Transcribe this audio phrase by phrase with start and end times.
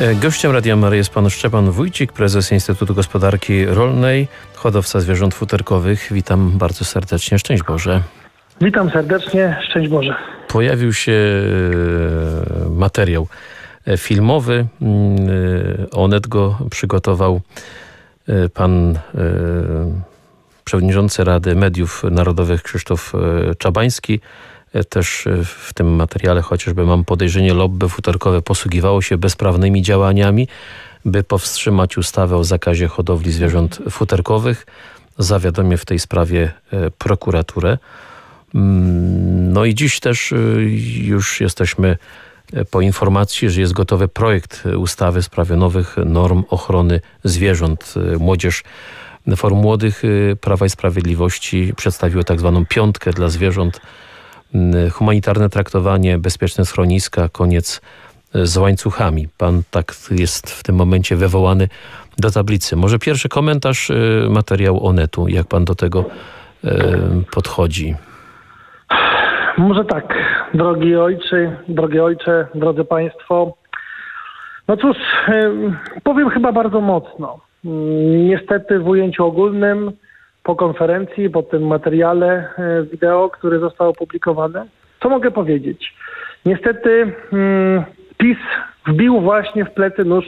[0.00, 6.08] E, gościem Radia Mary jest pan Szczepan Wójcik, prezes Instytutu Gospodarki Rolnej, hodowca zwierząt futerkowych.
[6.10, 7.38] Witam bardzo serdecznie.
[7.38, 8.02] Szczęść Boże.
[8.60, 9.56] Witam serdecznie.
[9.70, 10.14] Szczęść Boże.
[10.48, 13.26] Pojawił się e, materiał
[13.86, 14.66] e, filmowy.
[14.82, 15.16] Mm,
[15.92, 17.40] Onet go przygotował
[18.54, 18.98] pan
[20.64, 23.12] przewodniczący Rady Mediów Narodowych Krzysztof
[23.58, 24.20] Czabański.
[24.88, 30.48] Też w tym materiale chociażby mam podejrzenie, lobby futerkowe posługiwało się bezprawnymi działaniami,
[31.04, 34.66] by powstrzymać ustawę o zakazie hodowli zwierząt futerkowych.
[35.18, 37.78] Zawiadomię w tej sprawie e, prokuraturę.
[38.54, 40.36] Mm, no i dziś też e,
[40.98, 41.96] już jesteśmy
[42.52, 47.94] e, po informacji, że jest gotowy projekt ustawy w sprawie nowych norm ochrony zwierząt.
[48.18, 48.62] Młodzież
[49.36, 50.02] Forum Młodych
[50.40, 53.80] Prawa i Sprawiedliwości przedstawiło tak zwaną piątkę dla zwierząt
[54.92, 57.80] humanitarne traktowanie, bezpieczne schroniska, koniec
[58.34, 59.28] e, z łańcuchami.
[59.38, 61.68] Pan tak jest w tym momencie wywołany
[62.18, 62.76] do tablicy.
[62.76, 63.94] Może pierwszy komentarz e,
[64.30, 66.04] materiału Onetu, jak pan do tego
[66.64, 66.70] e,
[67.34, 67.94] podchodzi?
[69.58, 70.14] Może tak,
[70.54, 73.56] drogi ojcze, drogie ojcze, drodzy państwo.
[74.68, 74.96] No cóż,
[76.02, 77.40] powiem chyba bardzo mocno.
[77.64, 79.92] Mm, niestety w ujęciu ogólnym
[80.44, 82.26] po konferencji, po tym materiale
[82.58, 84.64] e, wideo, który został opublikowany.
[85.02, 85.94] Co mogę powiedzieć?
[86.46, 87.84] Niestety hmm,
[88.18, 88.38] PiS
[88.86, 90.24] wbił właśnie w plecy nóż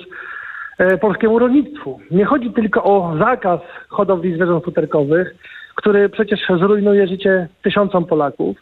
[0.79, 2.01] e, polskiemu rolnictwu.
[2.11, 5.35] Nie chodzi tylko o zakaz hodowli zwierząt futerkowych,
[5.75, 8.57] który przecież zrujnuje życie tysiącom Polaków.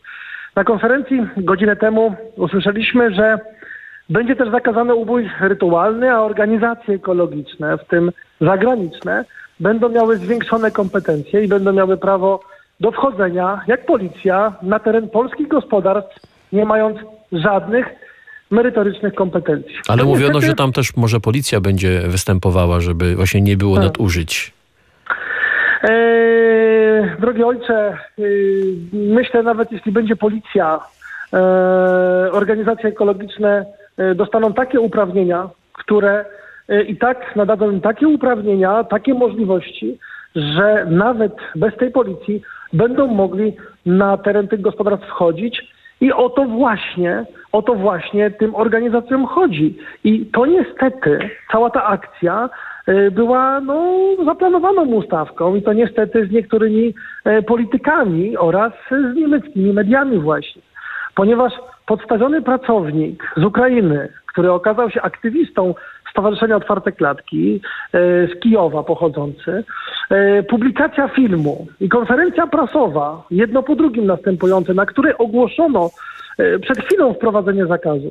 [0.56, 3.38] Na konferencji godzinę temu usłyszeliśmy, że
[4.10, 9.24] będzie też zakazany ubój rytualny, a organizacje ekologiczne, w tym zagraniczne,
[9.60, 12.40] będą miały zwiększone kompetencje i będą miały prawo
[12.80, 16.16] do wchodzenia, jak policja, na teren polskich gospodarstw,
[16.52, 16.98] nie mając
[17.32, 17.86] żadnych
[18.50, 19.74] merytorycznych kompetencji.
[19.88, 20.46] Ale to mówiono, niestety...
[20.46, 23.84] że tam też może policja będzie występowała, żeby właśnie nie było tak.
[23.84, 24.52] nadużyć.
[25.82, 30.80] Eee, drogi ojcze, yy, myślę nawet jeśli będzie policja,
[31.32, 31.38] yy,
[32.32, 33.66] organizacje ekologiczne
[33.98, 36.53] yy, dostaną takie uprawnienia, które E,
[36.88, 39.98] i tak nadadzą im takie uprawnienia, takie możliwości,
[40.36, 42.42] że nawet bez tej policji
[42.72, 48.54] będą mogli na teren tych gospodarstw wchodzić i o to właśnie, o to właśnie tym
[48.54, 49.78] organizacjom chodzi.
[50.04, 52.50] I to niestety, cała ta akcja
[52.86, 56.94] e, była no, zaplanowaną ustawką i to niestety z niektórymi
[57.24, 60.62] e, politykami oraz z niemieckimi mediami właśnie.
[61.14, 61.52] Ponieważ
[61.86, 65.74] podstawiony pracownik z Ukrainy, który okazał się aktywistą
[66.14, 67.60] Stowarzyszenia Otwarte Klatki
[67.92, 69.64] e, z Kijowa pochodzący,
[70.10, 75.90] e, publikacja filmu i konferencja prasowa, jedno po drugim następujące, na której ogłoszono
[76.38, 78.10] e, przed chwilą wprowadzenie zakazu.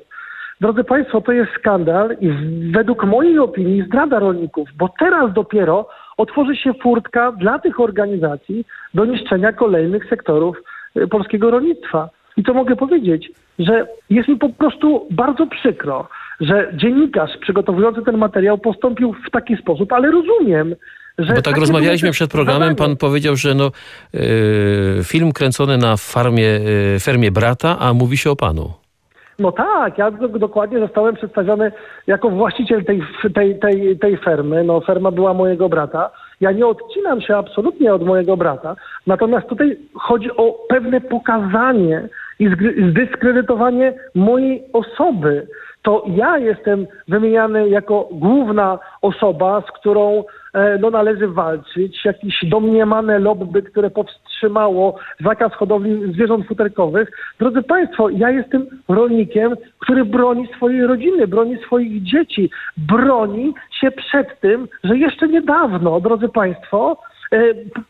[0.62, 2.32] Drodzy Państwo, to jest skandal i
[2.72, 9.06] według mojej opinii zdrada rolników, bo teraz dopiero otworzy się furtka dla tych organizacji do
[9.06, 10.58] niszczenia kolejnych sektorów
[11.10, 12.10] polskiego rolnictwa.
[12.38, 16.08] I co mogę powiedzieć, że jest mi po prostu bardzo przykro,
[16.42, 20.76] że dziennikarz przygotowujący ten materiał postąpił w taki sposób, ale rozumiem,
[21.18, 23.72] że Bo tak rozmawialiśmy przed programem, pan powiedział, że no,
[24.14, 24.22] yy,
[25.04, 28.74] film kręcony na farmie, yy, fermie brata, a mówi się o panu.
[29.40, 31.72] No tak, ja dokładnie zostałem przedstawiony
[32.08, 34.64] jako właściciel tej, tej, tej, tej fermy.
[34.64, 36.12] No, ferma była mojego brata.
[36.42, 38.76] Ja nie odcinam się absolutnie od mojego brata,
[39.08, 42.50] natomiast tutaj chodzi o pewne pokazanie i
[42.92, 45.48] zdyskredytowanie mojej osoby
[45.84, 50.24] to ja jestem wymieniany jako główna osoba, z którą
[50.54, 57.12] e, no, należy walczyć, jakieś domniemane lobby, które powstrzymało zakaz hodowli zwierząt futerkowych.
[57.40, 64.40] Drodzy Państwo, ja jestem rolnikiem, który broni swojej rodziny, broni swoich dzieci, broni się przed
[64.40, 66.98] tym, że jeszcze niedawno, drodzy Państwo,
[67.32, 67.38] e,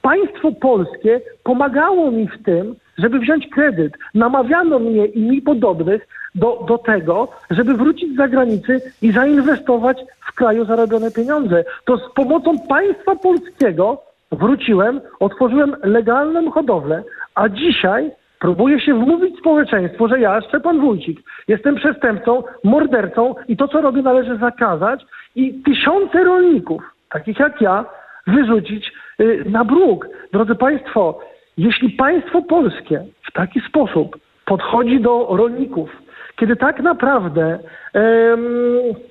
[0.02, 3.94] państwo polskie pomagało mi w tym, żeby wziąć kredyt.
[4.14, 10.36] Namawiano mnie i mi podobnych do, do tego, żeby wrócić z zagranicy i zainwestować w
[10.36, 11.64] kraju zarobione pieniądze.
[11.86, 14.02] To z pomocą państwa polskiego
[14.32, 17.04] wróciłem, otworzyłem legalną hodowlę,
[17.36, 23.68] a dzisiaj próbuję się wmówić społeczeństwu, że ja, Szczepan Wójcik, jestem przestępcą, mordercą i to,
[23.68, 25.06] co robię, należy zakazać
[25.36, 27.86] i tysiące rolników, takich jak ja,
[28.28, 30.08] wyrzucić y, na bruk.
[30.34, 31.20] Drodzy Państwo,
[31.58, 35.90] jeśli państwo polskie w taki sposób podchodzi do rolników,
[36.36, 37.60] kiedy tak naprawdę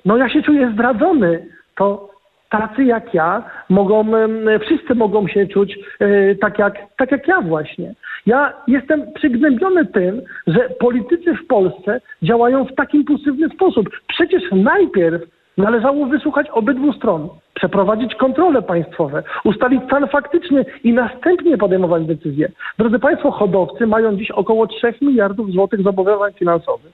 [0.05, 2.09] no ja się czuję zdradzony, to
[2.49, 4.05] tacy jak ja mogą,
[4.61, 7.93] wszyscy mogą się czuć e, tak jak, tak jak ja właśnie.
[8.25, 13.89] Ja jestem przygnębiony tym, że politycy w Polsce działają w taki impulsywny sposób.
[14.07, 15.21] Przecież najpierw
[15.57, 22.51] Należało wysłuchać obydwu stron, przeprowadzić kontrole państwowe, ustalić stan faktyczny i następnie podejmować decyzje.
[22.79, 26.91] Drodzy Państwo, hodowcy mają dziś około 3 miliardów złotych zobowiązań finansowych.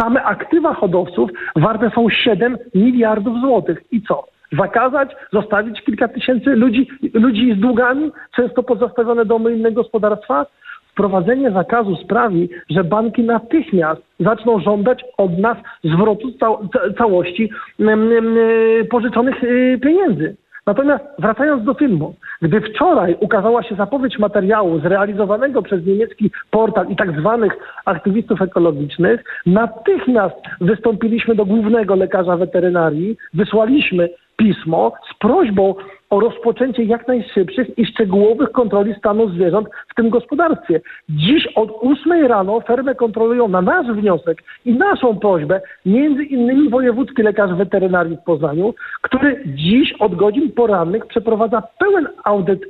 [0.00, 3.84] Same aktywa hodowców warte są 7 miliardów złotych.
[3.90, 4.24] I co?
[4.52, 10.46] Zakazać, zostawić kilka tysięcy ludzi, ludzi z długami, często pozostawione domy inne gospodarstwa?
[10.96, 16.28] Wprowadzenie zakazu sprawi, że banki natychmiast zaczną żądać od nas zwrotu
[16.98, 17.50] całości
[18.90, 20.36] pożyczonych y, pieniędzy.
[20.66, 26.96] Natomiast wracając do filmu, gdy wczoraj ukazała się zapowiedź materiału zrealizowanego przez niemiecki portal i
[26.96, 27.52] tak zwanych
[27.84, 35.74] aktywistów ekologicznych, natychmiast wystąpiliśmy do głównego lekarza weterynarii, wysłaliśmy pismo z prośbą
[36.10, 40.80] o rozpoczęcie jak najszybszych i szczegółowych kontroli stanu zwierząt w tym gospodarstwie.
[41.08, 47.22] Dziś od 8 rano fermę kontrolują na nasz wniosek i naszą prośbę między innymi wojewódzki
[47.22, 52.60] lekarz weterynarii w Poznaniu, który dziś od godzin porannych przeprowadza pełen audyt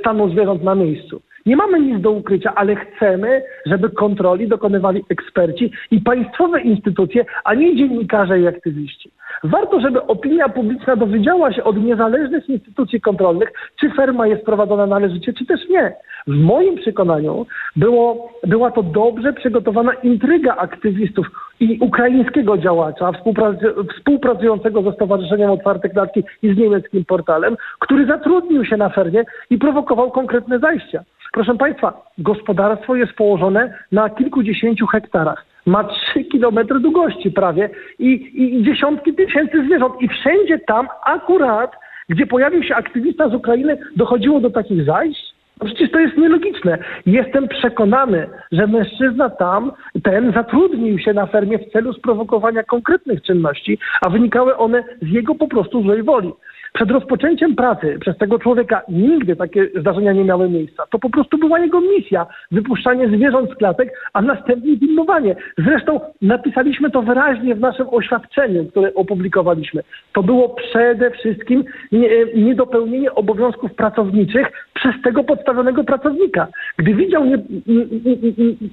[0.00, 1.20] stanu zwierząt na miejscu.
[1.46, 7.54] Nie mamy nic do ukrycia, ale chcemy, żeby kontroli dokonywali eksperci i państwowe instytucje, a
[7.54, 9.10] nie dziennikarze i aktywiści.
[9.44, 15.32] Warto, żeby opinia publiczna dowiedziała się od niezależnych instytucji kontrolnych, czy ferma jest prowadzona należycie,
[15.32, 15.96] czy też nie.
[16.26, 17.46] W moim przekonaniu
[17.76, 21.26] było, była to dobrze przygotowana intryga aktywistów
[21.60, 23.12] i ukraińskiego działacza
[23.96, 29.58] współpracującego ze Stowarzyszeniem Otwarte Klatki i z niemieckim portalem, który zatrudnił się na fermie i
[29.58, 31.04] prowokował konkretne zajścia.
[31.32, 35.44] Proszę Państwa, gospodarstwo jest położone na kilkudziesięciu hektarach.
[35.66, 39.94] Ma trzy kilometry długości prawie i, i dziesiątki tysięcy zwierząt.
[40.00, 41.72] I wszędzie tam akurat,
[42.08, 45.36] gdzie pojawił się aktywista z Ukrainy, dochodziło do takich zajść.
[45.60, 46.78] No przecież to jest nielogiczne.
[47.06, 53.78] Jestem przekonany, że mężczyzna tam, ten zatrudnił się na fermie w celu sprowokowania konkretnych czynności,
[54.00, 56.32] a wynikały one z jego po prostu złej woli.
[56.76, 60.84] Przed rozpoczęciem pracy przez tego człowieka nigdy takie zdarzenia nie miały miejsca.
[60.90, 65.36] To po prostu była jego misja, wypuszczanie zwierząt z klatek, a następnie filmowanie.
[65.58, 69.82] Zresztą napisaliśmy to wyraźnie w naszym oświadczeniu, które opublikowaliśmy.
[70.12, 71.64] To było przede wszystkim
[72.34, 76.46] niedopełnienie obowiązków pracowniczych przez tego podstawionego pracownika.
[76.76, 77.38] Gdy widział nie,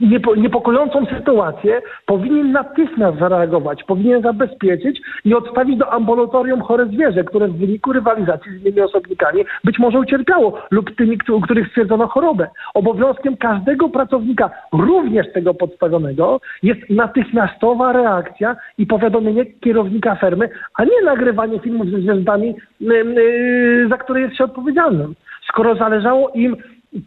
[0.02, 7.48] nie, niepokojącą sytuację, powinien natychmiast zareagować, powinien zabezpieczyć i odstawić do ambulatorium chore zwierzę, które
[7.48, 12.48] w wyniku rywalizacji z innymi osobnikami być może ucierpiało lub tymi, u których stwierdzono chorobę.
[12.74, 21.02] Obowiązkiem każdego pracownika, również tego podstawionego, jest natychmiastowa reakcja i powiadomienie kierownika fermy, a nie
[21.06, 22.56] nagrywanie filmów ze zwierzętami,
[23.90, 25.16] za które jest się odpowiedzialnym.
[25.48, 26.58] Skoro zależało im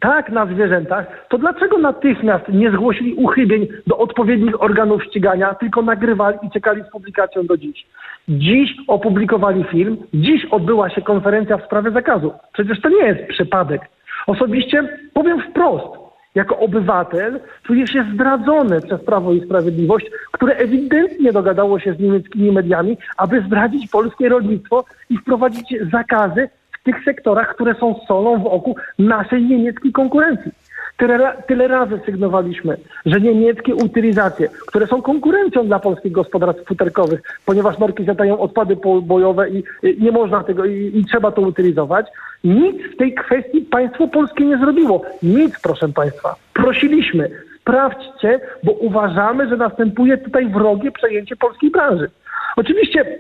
[0.01, 6.39] tak na zwierzętach, to dlaczego natychmiast nie zgłosili uchybień do odpowiednich organów ścigania, tylko nagrywali
[6.43, 7.87] i czekali z publikacją do dziś?
[8.29, 12.33] Dziś opublikowali film, dziś odbyła się konferencja w sprawie zakazu.
[12.53, 13.83] Przecież to nie jest przypadek.
[14.27, 21.79] Osobiście powiem wprost, jako obywatel czuję się zdradzony przez Prawo i Sprawiedliwość, które ewidentnie dogadało
[21.79, 26.49] się z niemieckimi mediami, aby zdradzić polskie rolnictwo i wprowadzić zakazy
[26.87, 30.53] tych sektorach, które są solą w oku naszej niemieckiej konkurencji.
[30.97, 32.77] Tyle, tyle razy sygnowaliśmy,
[33.07, 39.51] że niemieckie utylizacje, które są konkurencją dla polskich gospodarstw futerkowych, ponieważ norki zadają odpady bojowe
[39.51, 42.07] i, i nie można tego i, i, trzeba to utylizować,
[42.45, 45.03] nic w tej kwestii państwo polskie nie zrobiło.
[45.23, 46.35] Nic, proszę państwa.
[46.53, 52.11] Prosiliśmy, sprawdźcie, bo uważamy, że następuje tutaj wrogie przejęcie polskiej branży.
[52.57, 53.19] Oczywiście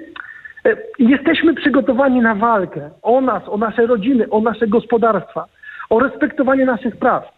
[0.66, 5.47] E, jesteśmy przygotowani na walkę o nas, o nasze rodziny, o nasze gospodarstwa,
[5.90, 7.36] o respektowanie naszych praw.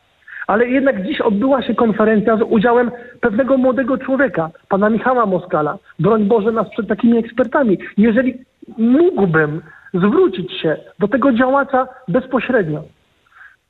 [0.49, 2.91] Ale jednak dziś odbyła się konferencja z udziałem
[3.21, 5.79] pewnego młodego człowieka, pana Michała Moskala.
[5.99, 7.79] Broń Boże nas przed takimi ekspertami.
[7.97, 8.35] Jeżeli
[8.79, 9.63] mógłbym
[9.95, 12.83] zwrócić się do tego działacza bezpośrednio.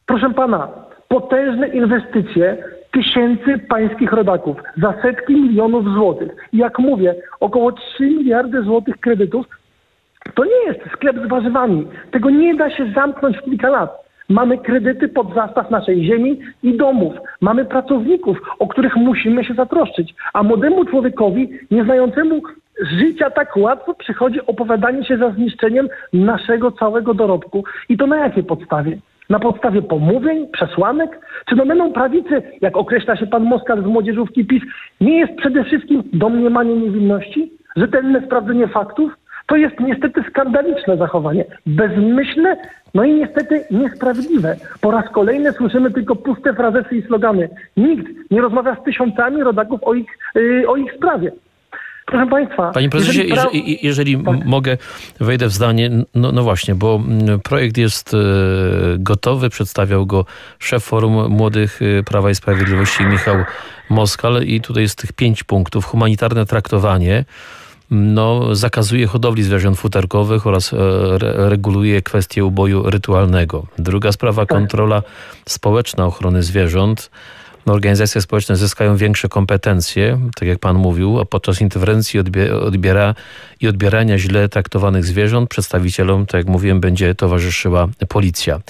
[0.06, 0.68] Proszę pana,
[1.08, 2.56] potężne inwestycje
[2.92, 6.37] tysięcy pańskich rodaków za setki milionów złotych.
[6.52, 9.47] Jak mówię, około 3 miliardy złotych kredytów
[10.35, 11.87] to nie jest sklep z warzywami.
[12.11, 14.07] Tego nie da się zamknąć w kilka lat.
[14.28, 17.14] Mamy kredyty pod zastaw naszej ziemi i domów.
[17.40, 20.14] Mamy pracowników, o których musimy się zatroszczyć.
[20.32, 22.42] A młodemu człowiekowi, nieznającemu
[22.80, 27.64] życia tak łatwo przychodzi opowiadanie się za zniszczeniem naszego całego dorobku.
[27.88, 28.99] I to na jakiej podstawie?
[29.30, 31.20] Na podstawie pomówień, przesłanek?
[31.49, 34.62] Czy domeną prawicy, jak określa się pan Moskal z młodzieżówki PiS,
[35.00, 37.52] nie jest przede wszystkim domniemanie niewinności?
[37.76, 39.12] Rzetelne sprawdzenie faktów?
[39.48, 42.56] To jest niestety skandaliczne zachowanie, bezmyślne,
[42.94, 44.56] no i niestety niesprawiedliwe.
[44.80, 47.48] Po raz kolejny słyszymy tylko puste frazesy i slogany.
[47.76, 51.32] Nikt nie rozmawia z tysiącami rodaków o ich, yy, o ich sprawie.
[52.06, 52.70] Proszę Państwa.
[52.70, 53.44] Panie prezesie, jeżeli, pra...
[53.52, 54.44] jeżeli, jeżeli tak.
[54.44, 54.76] mogę,
[55.20, 55.90] wejdę w zdanie.
[56.14, 57.00] No, no, właśnie, bo
[57.44, 58.18] projekt jest e,
[58.98, 60.24] gotowy, przedstawiał go
[60.58, 63.36] szef Forum Młodych e, Prawa i Sprawiedliwości Michał
[63.90, 65.84] Moskal i tutaj jest tych pięć punktów.
[65.84, 67.24] Humanitarne traktowanie
[67.90, 70.76] no, zakazuje hodowli zwierząt futerkowych oraz e,
[71.18, 73.66] re reguluje kwestię uboju rytualnego.
[73.78, 74.59] Druga sprawa, tak.
[74.59, 75.02] kontrola
[75.47, 77.11] społeczna ochrony zwierząt.
[77.66, 82.20] No, organizacje społeczne zyskają większe kompetencje, tak jak pan mówił, a podczas interwencji
[82.62, 83.14] odbiera
[83.60, 88.60] i odbierania źle traktowanych zwierząt przedstawicielom, tak jak mówiłem, będzie towarzyszyła policja.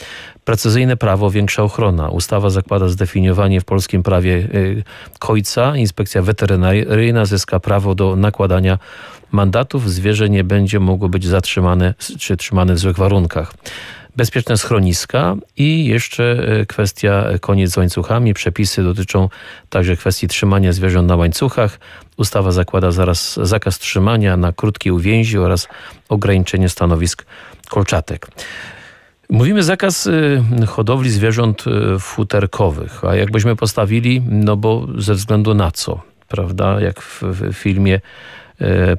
[0.45, 2.09] Precyzyjne prawo, większa ochrona.
[2.09, 4.85] Ustawa zakłada zdefiniowanie w polskim prawie y,
[5.19, 5.77] kojca.
[5.77, 8.79] Inspekcja weterynaryjna zyska prawo do nakładania
[9.33, 9.91] mandatów.
[9.91, 13.53] Zwierzę nie będzie mogło być zatrzymane czy trzymane w złych warunkach
[14.19, 18.35] bezpieczne schroniska i jeszcze e, kwestia e, koniec z łańcuchami.
[18.35, 19.29] Przepisy dotyczą
[19.71, 21.79] także kwestii trzymania zwierząt na łańcuchach.
[22.17, 25.69] Ustawa zakłada zaraz zakaz trzymania na krótkiej uwięzi oraz
[26.09, 27.27] ograniczenie stanowisk
[27.69, 28.27] kolczatek.
[29.31, 31.65] Mówimy zakaz e, hodowli zwierząt
[32.01, 38.01] futerkowych, a jakbyśmy postawili, no bo ze względu na co, prawda, jak w, w filmie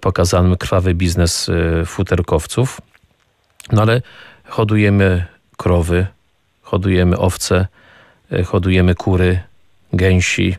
[0.02, 1.52] pokazanym krwawy biznes
[1.86, 2.82] futerkowców,
[3.72, 4.02] no ale
[4.50, 5.26] hodujemy
[5.58, 6.08] krowy,
[6.62, 7.68] hodujemy owce,
[8.32, 9.40] e, hodujemy kury,
[9.94, 10.56] gęsi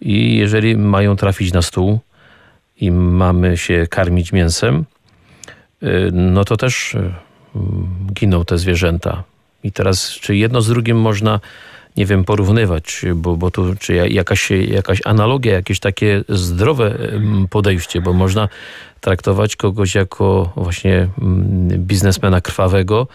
[0.00, 2.00] i jeżeli mają trafić na stół
[2.80, 4.84] i mamy się karmić mięsem,
[5.82, 7.12] e, no to też e,
[8.12, 9.22] giną te zwierzęta.
[9.64, 11.40] I teraz, czy jedno z drugim można,
[11.96, 16.98] nie wiem, porównywać, bo, bo tu czy jakaś, jakaś analogia, jakieś takie zdrowe
[17.50, 18.48] podejście, bo można
[19.00, 21.08] traktować kogoś jako właśnie
[21.78, 23.06] biznesmena krwawego,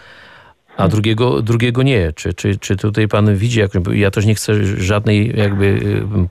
[0.76, 2.12] a drugiego, drugiego nie.
[2.12, 5.80] Czy, czy, czy tutaj pan widzi, jak, ja też nie chcę żadnej jakby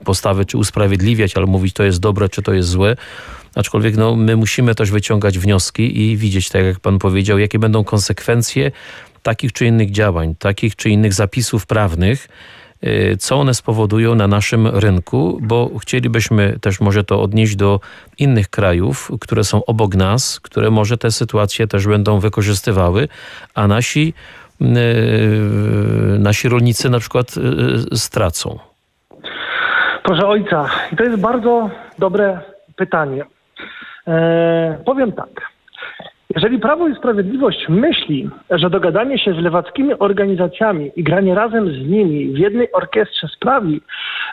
[0.04, 2.96] postawy czy usprawiedliwiać, ale mówić to jest dobre, czy to jest złe.
[3.54, 7.84] Aczkolwiek no, my musimy też wyciągać wnioski i widzieć, tak jak pan powiedział, jakie będą
[7.84, 8.70] konsekwencje
[9.22, 12.28] takich czy innych działań, takich czy innych zapisów prawnych,
[12.86, 17.80] Y, co one spowodują na naszym rynku, bo chcielibyśmy też może to odnieść do
[18.18, 23.08] innych krajów, które są obok nas, które może te sytuacje też będą wykorzystywały,
[23.54, 24.14] a nasi,
[24.60, 24.64] y,
[26.18, 27.34] nasi rolnicy na przykład
[27.92, 28.58] y, stracą.
[30.02, 32.40] Proszę ojca, to jest bardzo dobre
[32.76, 33.24] pytanie.
[34.06, 35.51] E, powiem tak.
[36.34, 41.78] Jeżeli Prawo i Sprawiedliwość myśli, że dogadanie się z lewackimi organizacjami i granie razem z
[41.78, 43.80] nimi w jednej orkiestrze sprawi,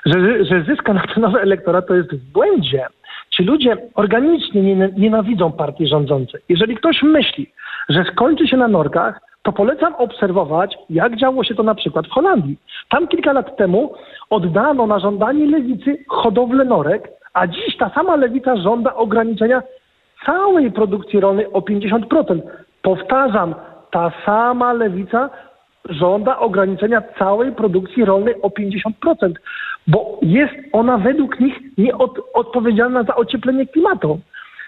[0.05, 2.86] że, że zyska na to nowy elektorat, to jest w błędzie.
[3.29, 6.41] Ci ludzie organicznie nienawidzą partii rządzącej.
[6.50, 7.51] Jeżeli ktoś myśli,
[7.89, 12.12] że skończy się na norkach, to polecam obserwować, jak działo się to na przykład w
[12.12, 12.58] Holandii.
[12.89, 13.93] Tam kilka lat temu
[14.29, 19.62] oddano na żądanie lewicy hodowlę norek, a dziś ta sama lewica żąda ograniczenia
[20.25, 22.41] całej produkcji rolnej o 50%.
[22.81, 23.55] Powtarzam,
[23.91, 25.29] ta sama lewica
[25.89, 29.33] żąda ograniczenia całej produkcji rolnej o 50%,
[29.88, 34.19] bo jest ona według nich nieodpowiedzialna za ocieplenie klimatu.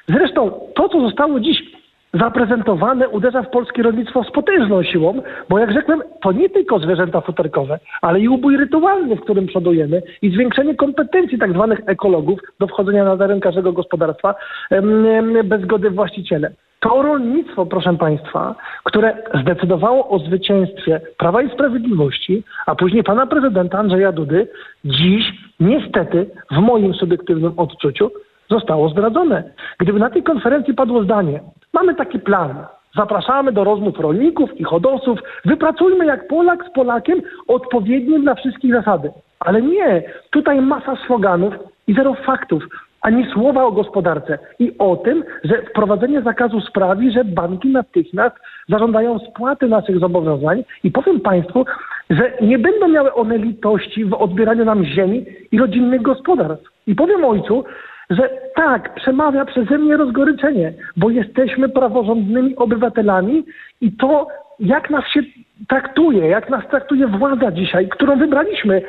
[0.07, 1.80] Zresztą to, co zostało dziś
[2.13, 7.21] zaprezentowane uderza w polskie rolnictwo z potężną siłą, bo jak rzekłem, to nie tylko zwierzęta
[7.21, 12.67] futerkowe, ale i ubój rytualny, w którym przodujemy i zwiększenie kompetencji tak zwanych ekologów do
[12.67, 14.35] wchodzenia na teren każdego gospodarstwa
[15.43, 16.47] bez zgody właściciela.
[16.79, 23.79] To rolnictwo, proszę Państwa, które zdecydowało o zwycięstwie Prawa i Sprawiedliwości, a później pana prezydenta
[23.79, 24.47] Andrzeja Dudy,
[24.85, 28.11] dziś niestety w moim subiektywnym odczuciu
[28.51, 29.43] zostało zdradzone.
[29.79, 31.39] Gdyby na tej konferencji padło zdanie,
[31.73, 32.65] mamy taki plan,
[32.95, 39.11] zapraszamy do rozmów rolników i hodowców, wypracujmy jak Polak z Polakiem odpowiednie dla wszystkich zasady.
[39.39, 41.53] Ale nie, tutaj masa sloganów
[41.87, 42.63] i zero faktów,
[43.01, 48.35] ani słowa o gospodarce i o tym, że wprowadzenie zakazu sprawi, że banki natychmiast
[48.69, 51.65] zażądają spłaty naszych zobowiązań i powiem Państwu,
[52.09, 56.69] że nie będą miały one litości w odbieraniu nam ziemi i rodzinnych gospodarstw.
[56.87, 57.63] I powiem ojcu,
[58.11, 63.45] że tak, przemawia przeze mnie rozgoryczenie, bo jesteśmy praworządnymi obywatelami
[63.81, 64.27] i to,
[64.59, 65.21] jak nas się
[65.67, 68.81] traktuje, jak nas traktuje władza dzisiaj, którą wybraliśmy,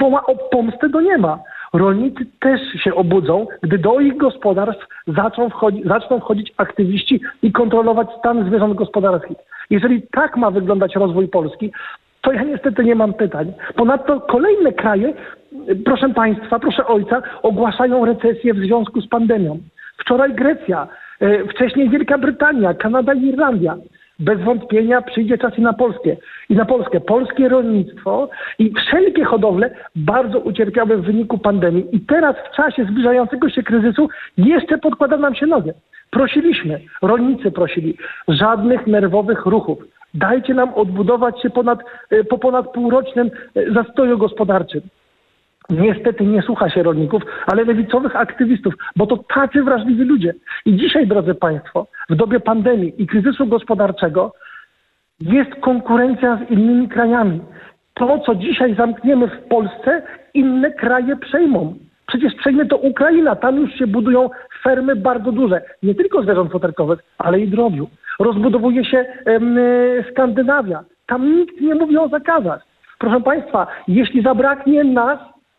[0.00, 1.38] woła o pomstę do nieba.
[1.72, 8.08] Rolnicy też się obudzą, gdy do ich gospodarstw zaczną, wchodzi, zaczną wchodzić aktywiści i kontrolować
[8.18, 9.36] stan zwierząt gospodarskich.
[9.70, 11.72] Jeżeli tak ma wyglądać rozwój Polski,
[12.26, 13.52] to ja niestety nie mam pytań.
[13.74, 15.14] Ponadto kolejne kraje,
[15.84, 19.58] proszę Państwa, proszę Ojca, ogłaszają recesję w związku z pandemią.
[19.98, 20.88] Wczoraj Grecja,
[21.20, 23.76] e, wcześniej Wielka Brytania, Kanada i Irlandia.
[24.18, 26.16] bez wątpienia przyjdzie czas i na Polskę.
[26.48, 27.00] I na Polskę.
[27.00, 28.28] Polskie rolnictwo
[28.58, 31.86] i wszelkie hodowle bardzo ucierpiały w wyniku pandemii.
[31.92, 35.72] I teraz w czasie zbliżającego się kryzysu jeszcze podkłada nam się nogę.
[36.10, 37.96] Prosiliśmy, rolnicy prosili,
[38.28, 39.78] żadnych nerwowych ruchów.
[40.16, 41.78] Dajcie nam odbudować się ponad,
[42.10, 44.80] e, po ponad półrocznym e, zastoju gospodarczym.
[45.70, 50.34] Niestety nie słucha się rolników, ale lewicowych aktywistów, bo to tacy wrażliwi ludzie.
[50.66, 54.32] I dzisiaj, drodzy Państwo, w dobie pandemii i kryzysu gospodarczego
[55.20, 57.40] jest konkurencja z innymi krajami.
[57.94, 60.02] To, co dzisiaj zamkniemy w Polsce,
[60.34, 61.74] inne kraje przejmą.
[62.06, 63.36] Przecież przejmie to Ukraina.
[63.36, 64.30] Tam już się budują
[64.62, 65.62] fermy bardzo duże.
[65.82, 67.88] Nie tylko zwierząt futerkowych, ale i drobiu.
[68.18, 69.58] Rozbudowuje się em,
[70.10, 70.84] Skandynawia.
[71.06, 72.66] Tam nikt nie mówi o zakazach.
[72.98, 75.18] Proszę Państwa, jeśli zabraknie nas,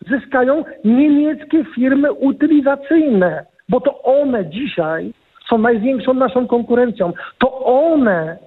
[0.09, 5.13] zyskają niemieckie firmy utylizacyjne, bo to one dzisiaj
[5.49, 7.13] są największą naszą konkurencją.
[7.37, 8.37] To one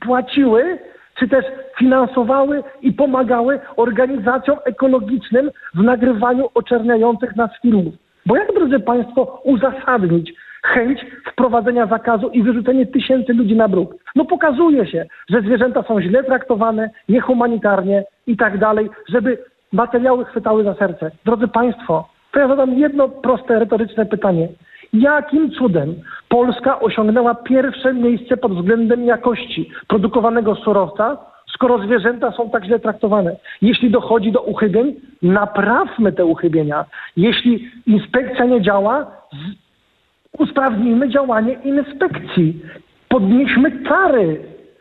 [0.00, 0.78] płaciły
[1.18, 1.44] czy też
[1.78, 7.94] finansowały i pomagały organizacjom ekologicznym w nagrywaniu oczerniających nas filmów.
[8.26, 13.94] Bo jak, drodzy Państwo, uzasadnić chęć wprowadzenia zakazu i wyrzucenie tysięcy ludzi na bruk?
[14.16, 19.38] No pokazuje się, że zwierzęta są źle traktowane, niehumanitarnie i tak dalej, żeby
[19.72, 21.10] materiały chwytały za serce.
[21.24, 24.48] Drodzy Państwo, to ja zadam jedno proste, retoryczne pytanie.
[24.92, 25.94] Jakim cudem
[26.28, 31.16] Polska osiągnęła pierwsze miejsce pod względem jakości produkowanego surowca,
[31.54, 33.36] skoro zwierzęta są tak źle traktowane?
[33.62, 36.84] Jeśli dochodzi do uchybień, naprawmy te uchybienia.
[37.16, 39.06] Jeśli inspekcja nie działa,
[40.38, 42.62] usprawnijmy działanie inspekcji.
[43.08, 44.40] Podnieśmy kary.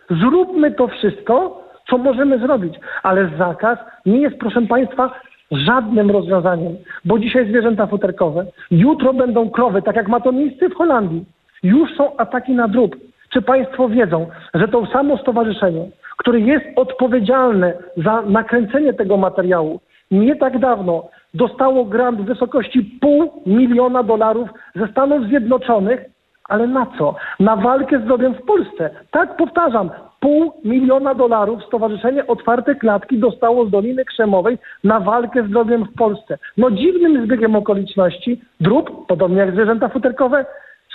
[0.09, 2.73] Zróbmy to wszystko, co możemy zrobić.
[3.03, 5.11] Ale zakaz nie jest, proszę Państwa,
[5.51, 10.75] żadnym rozwiązaniem, bo dzisiaj zwierzęta futerkowe, jutro będą krowy, tak jak ma to miejsce w
[10.75, 11.25] Holandii.
[11.63, 12.95] Już są ataki na drób.
[13.29, 19.79] Czy Państwo wiedzą, że to samo stowarzyszenie, które jest odpowiedzialne za nakręcenie tego materiału,
[20.11, 25.99] nie tak dawno dostało grant w wysokości pół miliona dolarów ze Stanów Zjednoczonych,
[26.43, 27.15] ale na co?
[27.39, 28.89] Na walkę z drobiem w Polsce.
[29.11, 35.49] Tak powtarzam, pół miliona dolarów Stowarzyszenie Otwarte Klatki dostało z Doliny Krzemowej na walkę z
[35.49, 36.37] drogiem w Polsce.
[36.57, 40.45] No dziwnym zbiegiem okoliczności drób, podobnie jak zwierzęta futerkowe,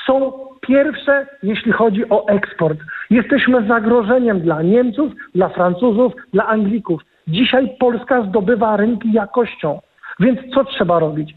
[0.06, 2.78] są pierwsze, jeśli chodzi o eksport.
[3.10, 7.02] Jesteśmy zagrożeniem dla Niemców, dla Francuzów, dla Anglików.
[7.28, 9.80] Dzisiaj Polska zdobywa rynki jakością.
[10.20, 11.34] Więc co trzeba robić?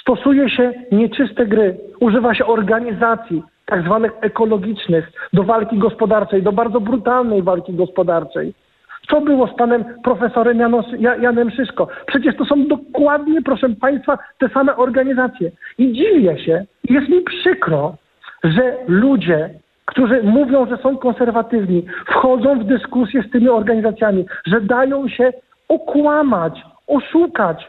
[0.00, 6.80] Stosuje się nieczyste gry, używa się organizacji, tak zwanych ekologicznych, do walki gospodarczej, do bardzo
[6.80, 8.54] brutalnej walki gospodarczej.
[9.10, 11.88] Co było z panem profesorem Janos, Janem Szyszko?
[12.06, 15.50] Przecież to są dokładnie, proszę państwa, te same organizacje.
[15.78, 17.96] I dziwię się, jest mi przykro,
[18.44, 19.50] że ludzie,
[19.84, 25.32] którzy mówią, że są konserwatywni, wchodzą w dyskusję z tymi organizacjami, że dają się
[25.68, 27.68] okłamać, oszukać,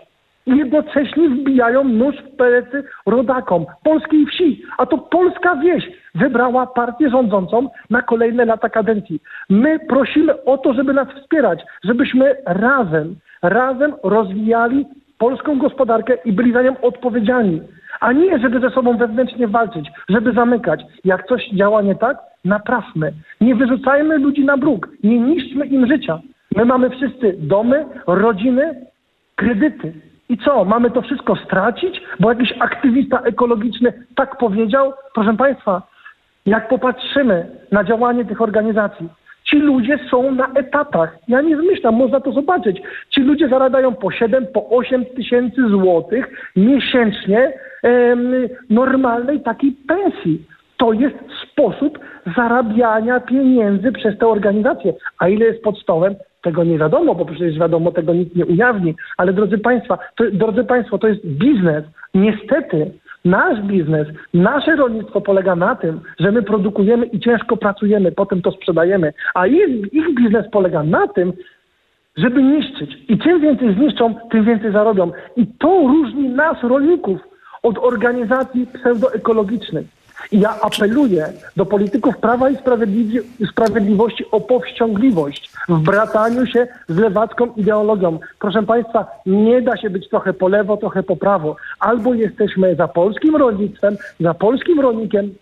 [0.58, 4.64] jednocześnie wbijają nóż w plecy rodakom polskiej wsi.
[4.78, 9.22] A to polska wieś wybrała partię rządzącą na kolejne lata kadencji.
[9.50, 14.86] My prosimy o to, żeby nas wspierać, żebyśmy razem, razem rozwijali
[15.18, 17.62] polską gospodarkę i byli za nią odpowiedzialni.
[18.00, 20.82] A nie, żeby ze sobą wewnętrznie walczyć, żeby zamykać.
[21.06, 23.14] Jak coś działa nie tak, naprawmy.
[23.42, 26.20] Nie wyrzucajmy ludzi na bruk, nie niszczmy im życia.
[26.56, 28.86] My mamy wszyscy domy, rodziny,
[29.36, 29.94] kredyty.
[30.30, 34.94] I co, mamy to wszystko stracić, bo jakiś aktywista ekologiczny tak powiedział?
[35.14, 35.82] Proszę Państwa,
[36.46, 39.10] jak popatrzymy na działanie tych organizacji,
[39.44, 41.18] ci ludzie są na etatach.
[41.28, 42.82] Ja nie zmyślam, można to zobaczyć.
[43.10, 48.34] Ci ludzie zarabiają po 7, po 8 tysięcy złotych miesięcznie em,
[48.70, 50.46] normalnej takiej pensji.
[50.78, 51.16] To jest
[51.52, 52.00] sposób
[52.36, 54.94] zarabiania pieniędzy przez te organizacje.
[55.20, 56.16] A ile jest pod stołem?
[56.42, 58.96] Tego nie wiadomo, bo przecież wiadomo, tego nikt nie ujawni.
[59.18, 61.84] Ale drodzy Państwa, to, drodzy Państwo, to jest biznes.
[62.14, 62.92] Niestety
[63.26, 68.52] nasz biznes, nasze rolnictwo polega na tym, że my produkujemy i ciężko pracujemy, potem to
[68.52, 71.34] sprzedajemy, a ich, ich biznes polega na tym,
[72.18, 72.98] żeby niszczyć.
[73.10, 75.12] I czym więcej zniszczą, tym więcej zarobią.
[75.36, 77.20] I to różni nas, rolników,
[77.64, 79.99] od organizacji pseudoekologicznych.
[80.32, 82.58] I ja apeluję do polityków Prawa i
[83.52, 88.20] Sprawiedliwości o powściągliwość w brataniu się z lewacką ideologią.
[88.40, 91.56] Proszę Państwa, nie da się być trochę po lewo, trochę po prawo.
[91.80, 95.34] Albo jesteśmy za polskim rolnictwem, za polskim rolnikiem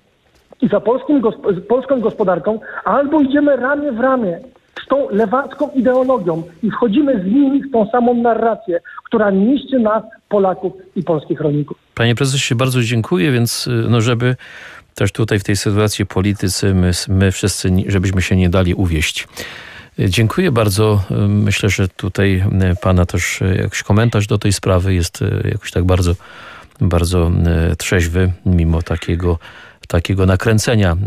[0.61, 1.21] i za polskim,
[1.69, 4.39] polską gospodarką, albo idziemy ramię w ramię
[4.83, 10.03] z tą lewacką ideologią i wchodzimy z nimi w tą samą narrację, która niszczy nas,
[10.29, 11.86] Polaków i polskich rolników.
[11.97, 14.35] Panie prezesie, bardzo dziękuję, więc y, no żeby
[14.95, 19.27] też tutaj w tej sytuacji politycy, my, my wszyscy, żebyśmy się nie dali uwieść.
[19.99, 21.03] Dziękuję bardzo.
[21.27, 22.43] Myślę, że tutaj
[22.81, 25.19] Pana też jakiś komentarz do tej sprawy jest
[25.51, 26.15] jakoś tak bardzo,
[26.81, 27.31] bardzo
[27.77, 29.39] trzeźwy, mimo takiego,
[29.87, 30.97] takiego nakręcenia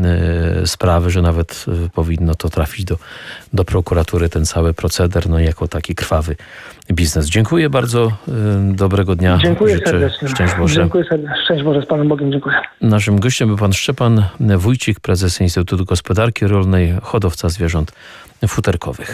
[0.64, 1.64] sprawy, że nawet
[1.94, 2.96] powinno to trafić do,
[3.52, 6.36] do prokuratury, ten cały proceder, no jako taki krwawy
[6.92, 7.26] biznes.
[7.26, 8.12] Dziękuję bardzo.
[8.62, 9.38] Dobrego dnia.
[9.42, 9.90] Dziękuję Życzę.
[9.90, 10.28] serdecznie.
[10.28, 10.80] Szczęść Boże.
[10.80, 11.44] Dziękuję serdecznie.
[11.44, 12.32] Szczęść Boże z Panem Bogiem.
[12.32, 12.56] Dziękuję.
[12.80, 17.92] Naszym gościem był pan Szczepan Wójcik, prezes Instytutu Gospodarki Rolnej, hodowca zwierząt
[18.48, 19.08] futerkowych.